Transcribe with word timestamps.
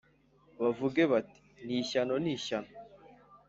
bavuge 0.59 1.01
bati 1.11 1.39
“Ni 1.65 1.73
ishyano, 1.81 2.13
ni 2.23 2.31
ishyano! 2.37 2.69